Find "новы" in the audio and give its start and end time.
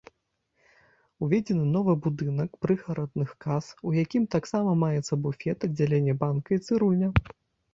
1.75-1.93